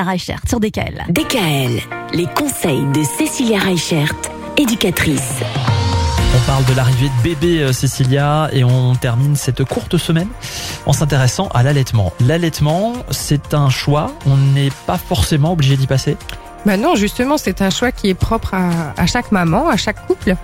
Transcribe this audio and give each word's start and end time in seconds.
Reichert 0.00 0.42
sur 0.48 0.60
DKL. 0.60 1.06
DKL, 1.08 1.80
les 2.14 2.26
conseils 2.26 2.84
de 2.94 3.02
Cécilia 3.02 3.58
Reichert, 3.58 4.14
éducatrice. 4.56 5.40
On 6.36 6.46
parle 6.46 6.64
de 6.66 6.74
l'arrivée 6.74 7.08
de 7.08 7.22
bébé 7.24 7.62
euh, 7.64 7.72
Cécilia 7.72 8.48
et 8.52 8.62
on 8.62 8.94
termine 8.94 9.34
cette 9.34 9.64
courte 9.64 9.98
semaine 9.98 10.28
en 10.86 10.92
s'intéressant 10.92 11.48
à 11.48 11.64
l'allaitement. 11.64 12.12
L'allaitement, 12.20 12.92
c'est 13.10 13.54
un 13.54 13.70
choix, 13.70 14.12
on 14.24 14.36
n'est 14.36 14.70
pas 14.86 14.98
forcément 14.98 15.54
obligé 15.54 15.76
d'y 15.76 15.88
passer. 15.88 16.16
Bah 16.64 16.76
non, 16.76 16.94
justement, 16.94 17.36
c'est 17.36 17.60
un 17.60 17.70
choix 17.70 17.90
qui 17.90 18.08
est 18.08 18.14
propre 18.14 18.54
à, 18.54 18.94
à, 18.96 19.06
chaque 19.06 19.32
maman, 19.32 19.68
à 19.68 19.76
chaque 19.76 20.06
couple. 20.06 20.36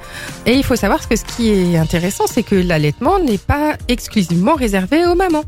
Et 0.46 0.54
il 0.54 0.64
faut 0.64 0.74
savoir 0.74 1.08
que 1.08 1.14
ce 1.14 1.24
qui 1.24 1.50
est 1.50 1.76
intéressant, 1.76 2.24
c'est 2.26 2.42
que 2.42 2.56
l'allaitement 2.56 3.20
n'est 3.20 3.38
pas 3.38 3.74
exclusivement 3.86 4.54
réservé 4.54 5.06
aux 5.06 5.14
mamans. 5.14 5.44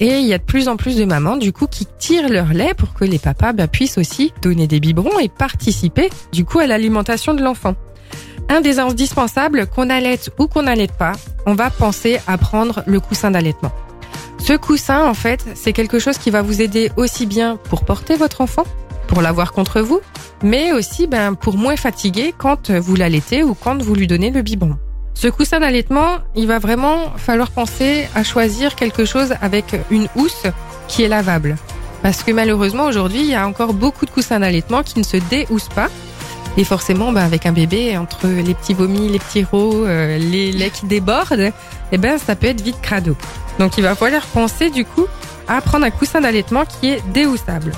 Et 0.00 0.18
il 0.18 0.26
y 0.26 0.34
a 0.34 0.38
de 0.38 0.42
plus 0.42 0.68
en 0.68 0.76
plus 0.76 0.96
de 0.96 1.04
mamans, 1.04 1.36
du 1.36 1.52
coup, 1.52 1.66
qui 1.66 1.86
tirent 1.98 2.28
leur 2.28 2.52
lait 2.52 2.74
pour 2.74 2.94
que 2.94 3.04
les 3.04 3.18
papas 3.18 3.52
bah, 3.52 3.68
puissent 3.68 3.98
aussi 3.98 4.32
donner 4.42 4.66
des 4.66 4.80
biberons 4.80 5.18
et 5.20 5.28
participer, 5.28 6.10
du 6.32 6.44
coup, 6.44 6.58
à 6.58 6.66
l'alimentation 6.66 7.34
de 7.34 7.42
l'enfant. 7.42 7.74
Un 8.48 8.60
des 8.60 8.78
indispensables, 8.78 9.66
qu'on 9.66 9.90
allaite 9.90 10.30
ou 10.38 10.46
qu'on 10.48 10.62
n'allaite 10.62 10.92
pas, 10.92 11.12
on 11.46 11.54
va 11.54 11.70
penser 11.70 12.18
à 12.26 12.36
prendre 12.38 12.82
le 12.86 13.00
coussin 13.00 13.30
d'allaitement. 13.30 13.72
Ce 14.38 14.52
coussin, 14.52 15.06
en 15.06 15.14
fait, 15.14 15.44
c'est 15.54 15.72
quelque 15.72 15.98
chose 15.98 16.18
qui 16.18 16.30
va 16.30 16.42
vous 16.42 16.60
aider 16.60 16.90
aussi 16.96 17.24
bien 17.24 17.56
pour 17.56 17.84
porter 17.84 18.16
votre 18.16 18.42
enfant, 18.42 18.64
pour 19.06 19.22
l'avoir 19.22 19.52
contre 19.52 19.80
vous, 19.80 20.00
mais 20.42 20.72
aussi 20.72 21.06
ben, 21.06 21.34
pour 21.34 21.56
moins 21.56 21.76
fatiguer 21.76 22.34
quand 22.36 22.70
vous 22.70 22.96
l'allaitez 22.96 23.42
ou 23.42 23.54
quand 23.54 23.80
vous 23.80 23.94
lui 23.94 24.06
donnez 24.06 24.30
le 24.30 24.42
biberon. 24.42 24.76
Ce 25.14 25.28
coussin 25.28 25.60
d'allaitement, 25.60 26.18
il 26.34 26.46
va 26.46 26.58
vraiment 26.58 27.12
falloir 27.16 27.50
penser 27.50 28.08
à 28.14 28.24
choisir 28.24 28.74
quelque 28.74 29.04
chose 29.04 29.34
avec 29.40 29.76
une 29.90 30.08
housse 30.16 30.46
qui 30.88 31.04
est 31.04 31.08
lavable. 31.08 31.56
Parce 32.02 32.22
que 32.22 32.32
malheureusement 32.32 32.84
aujourd'hui, 32.84 33.20
il 33.20 33.30
y 33.30 33.34
a 33.34 33.46
encore 33.46 33.72
beaucoup 33.72 34.04
de 34.04 34.10
coussins 34.10 34.40
d'allaitement 34.40 34.82
qui 34.82 34.98
ne 34.98 35.04
se 35.04 35.16
déhoussent 35.16 35.70
pas. 35.74 35.88
Et 36.56 36.64
forcément, 36.64 37.12
ben, 37.12 37.22
avec 37.22 37.46
un 37.46 37.52
bébé, 37.52 37.96
entre 37.96 38.26
les 38.26 38.54
petits 38.54 38.74
vomis, 38.74 39.08
les 39.08 39.18
petits 39.18 39.44
rots, 39.44 39.86
euh, 39.86 40.18
les 40.18 40.52
laits 40.52 40.72
qui 40.72 40.86
débordent, 40.86 41.52
eh 41.92 41.98
ben, 41.98 42.18
ça 42.18 42.36
peut 42.36 42.48
être 42.48 42.60
vite 42.60 42.80
crado. 42.82 43.16
Donc 43.58 43.78
il 43.78 43.82
va 43.82 43.94
falloir 43.94 44.26
penser 44.26 44.70
du 44.70 44.84
coup 44.84 45.06
à 45.48 45.60
prendre 45.60 45.84
un 45.84 45.90
coussin 45.90 46.20
d'allaitement 46.20 46.64
qui 46.64 46.90
est 46.90 47.02
déhoussable. 47.12 47.72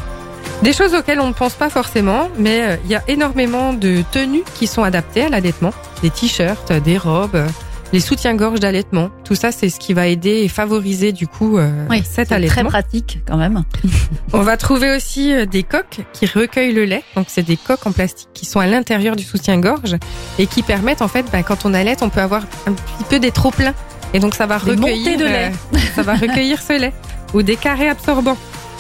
Des 0.63 0.73
choses 0.73 0.95
auxquelles 0.95 1.21
on 1.21 1.29
ne 1.29 1.33
pense 1.33 1.55
pas 1.55 1.69
forcément, 1.69 2.31
mais 2.39 2.63
euh, 2.63 2.77
il 2.85 2.91
y 2.91 2.95
a 2.95 3.03
énormément 3.09 3.73
de 3.73 4.03
tenues 4.11 4.45
qui 4.55 4.67
sont 4.67 4.83
adaptées 4.83 5.23
à 5.23 5.29
l'allaitement. 5.29 5.73
Des 6.07 6.11
t-shirts, 6.11 6.73
des 6.73 6.99
robes, 6.99 7.45
les 7.93 7.99
soutiens-gorge 7.99 8.61
d'allaitement. 8.61 9.11
Tout 9.25 9.35
ça, 9.35 9.51
c'est 9.51 9.69
ce 9.69 9.81
qui 9.81 9.93
va 9.93 10.07
aider 10.07 10.43
et 10.45 10.47
favoriser 10.47 11.11
du 11.11 11.27
coup 11.27 11.59
euh, 11.59 11.69
oui, 11.91 12.01
cet 12.09 12.31
allaitement. 12.31 12.55
Très 12.55 12.65
pratique 12.65 13.19
quand 13.27 13.37
même. 13.37 13.65
on 14.33 14.43
va 14.43 14.57
trouver 14.57 14.95
aussi 14.95 15.33
euh, 15.33 15.47
des 15.47 15.65
coques 15.65 16.03
qui 16.13 16.27
recueillent 16.27 16.75
le 16.75 16.85
lait. 16.85 17.03
Donc 17.17 17.27
c'est 17.27 17.43
des 17.43 17.57
coques 17.57 17.85
en 17.89 17.91
plastique 17.91 18.29
qui 18.35 18.47
sont 18.47 18.61
à 18.61 18.69
l'intérieur 18.69 19.17
du 19.17 19.25
soutien-gorge 19.25 19.97
et 20.39 20.47
qui 20.47 20.63
permettent 20.63 21.03
en 21.03 21.09
fait, 21.09 21.27
bah, 21.33 21.43
quand 21.43 21.67
on 21.67 21.75
allaite, 21.75 22.03
on 22.03 22.09
peut 22.09 22.21
avoir 22.21 22.43
un 22.69 22.73
petit 22.73 23.05
peu 23.11 23.19
des 23.19 23.33
trop 23.33 23.51
pleins. 23.51 23.75
Et 24.15 24.21
donc 24.21 24.37
ça 24.37 24.47
va 24.47 24.61
des 24.61 24.71
recueillir 24.71 25.19
de 25.19 25.25
lait. 25.25 25.51
Euh, 25.75 25.79
ça 25.97 26.03
va 26.03 26.15
recueillir 26.15 26.63
ce 26.63 26.79
lait 26.79 26.93
ou 27.35 27.43
des 27.43 27.57
carrés 27.57 27.89
absorbants. 27.89 28.39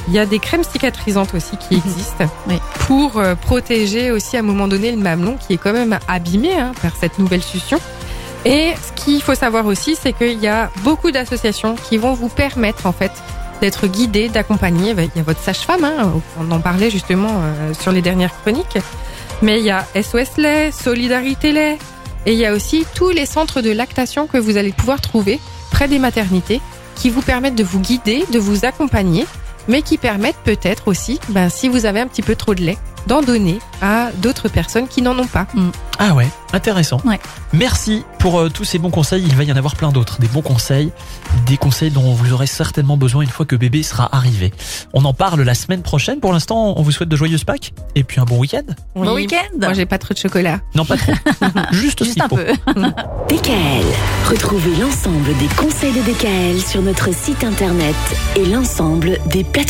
Il 0.08 0.14
y 0.14 0.18
a 0.18 0.26
des 0.26 0.38
crèmes 0.38 0.62
cicatrisantes 0.62 1.34
aussi 1.34 1.56
qui 1.56 1.76
existent 1.76 2.26
oui. 2.48 2.58
pour 2.86 3.18
euh, 3.18 3.34
protéger 3.34 4.10
aussi 4.10 4.36
à 4.36 4.40
un 4.40 4.42
moment 4.42 4.68
donné 4.68 4.92
le 4.92 4.98
mamelon 4.98 5.36
qui 5.36 5.54
est 5.54 5.56
quand 5.56 5.72
même 5.72 5.98
abîmé 6.06 6.54
hein, 6.54 6.72
par 6.80 6.92
cette 6.96 7.18
nouvelle 7.18 7.42
succion. 7.42 7.78
Et 8.44 8.72
ce 8.76 8.92
qu'il 8.92 9.20
faut 9.22 9.34
savoir 9.34 9.66
aussi, 9.66 9.96
c'est 10.00 10.12
qu'il 10.12 10.38
y 10.38 10.46
a 10.46 10.70
beaucoup 10.84 11.10
d'associations 11.10 11.74
qui 11.74 11.96
vont 11.96 12.14
vous 12.14 12.28
permettre 12.28 12.86
en 12.86 12.92
fait 12.92 13.10
d'être 13.60 13.88
guidé, 13.88 14.28
d'accompagner. 14.28 14.90
Il 14.90 15.10
y 15.16 15.20
a 15.20 15.24
votre 15.24 15.40
sage-femme, 15.40 15.84
hein, 15.84 16.12
on 16.38 16.50
en 16.52 16.60
parlait 16.60 16.91
justement 16.91 17.30
euh, 17.30 17.74
sur 17.74 17.91
les 17.91 18.02
dernières 18.02 18.32
chroniques. 18.42 18.78
Mais 19.42 19.58
il 19.58 19.64
y 19.64 19.70
a 19.70 19.84
SOS 20.00 20.36
Lait, 20.36 20.70
Solidarité 20.70 21.50
Lait, 21.50 21.78
et 22.24 22.32
il 22.32 22.38
y 22.38 22.46
a 22.46 22.52
aussi 22.52 22.86
tous 22.94 23.10
les 23.10 23.26
centres 23.26 23.60
de 23.60 23.70
lactation 23.70 24.26
que 24.26 24.38
vous 24.38 24.56
allez 24.56 24.72
pouvoir 24.72 25.00
trouver 25.00 25.41
près 25.70 25.88
des 25.88 25.98
maternités 25.98 26.60
qui 26.94 27.10
vous 27.10 27.22
permettent 27.22 27.54
de 27.54 27.64
vous 27.64 27.81
guider, 27.81 28.25
de 28.32 28.38
vous 28.38 28.64
accompagner 28.64 29.26
mais 29.69 29.82
qui 29.82 29.99
permettent 29.99 30.37
peut-être 30.44 30.88
aussi, 30.88 31.21
ben, 31.28 31.49
si 31.49 31.69
vous 31.69 31.87
avez 31.87 32.00
un 32.00 32.06
petit 32.06 32.22
peu 32.22 32.34
trop 32.34 32.54
de 32.54 32.62
lait, 32.62 32.78
d'en 33.06 33.22
donner 33.22 33.59
à 33.83 34.11
d'autres 34.19 34.49
personnes 34.49 34.89
qui 34.89 35.03
n'en 35.03 35.19
ont 35.19 35.27
pas. 35.27 35.47
Mm. 35.55 35.71
Ah 35.99 36.15
ouais, 36.15 36.28
intéressant. 36.53 37.00
Ouais. 37.05 37.19
Merci 37.53 38.05
pour 38.19 38.39
euh, 38.39 38.50
tous 38.50 38.65
ces 38.65 38.78
bons 38.78 38.91
conseils. 38.91 39.22
Il 39.27 39.34
va 39.34 39.44
y 39.44 39.53
en 39.53 39.56
avoir 39.56 39.77
plein 39.77 39.91
d'autres, 39.91 40.19
des 40.21 40.27
bons 40.27 40.43
conseils, 40.43 40.93
des 41.47 41.56
conseils 41.56 41.91
dont 41.91 42.12
vous 42.12 42.33
aurez 42.33 42.47
certainement 42.47 42.97
besoin 42.97 43.22
une 43.22 43.31
fois 43.31 43.47
que 43.47 43.56
bébé 43.56 43.83
sera 43.83 44.15
arrivé. 44.15 44.53
On 44.93 45.05
en 45.05 45.15
parle 45.15 45.41
la 45.43 45.55
semaine 45.55 45.83
prochaine. 45.83 46.21
Pour 46.21 46.33
l'instant, 46.33 46.75
on 46.77 46.83
vous 46.83 46.93
souhaite 46.93 47.09
de 47.09 47.17
joyeuses 47.17 47.44
Pâques 47.44 47.72
et 47.94 48.05
puis 48.05 48.21
un 48.21 48.25
bon 48.25 48.39
week-end. 48.39 48.62
Oui. 48.94 49.06
Bon 49.06 49.15
week-end. 49.15 49.56
Moi, 49.59 49.73
j'ai 49.73 49.87
pas 49.87 49.99
trop 49.99 50.12
de 50.12 50.19
chocolat. 50.19 50.61
Non, 50.75 50.84
pas 50.84 50.97
trop. 50.97 51.12
Juste, 51.73 52.05
Juste 52.05 52.21
un 52.21 52.28
peu. 52.28 52.44
DKL. 53.28 53.87
Retrouvez 54.28 54.77
l'ensemble 54.77 55.37
des 55.38 55.49
conseils 55.56 55.93
de 55.93 56.03
DKL 56.03 56.61
sur 56.61 56.83
notre 56.83 57.15
site 57.15 57.43
internet 57.44 57.97
et 58.37 58.44
l'ensemble 58.44 59.19
des 59.27 59.44
plateformes 59.44 59.67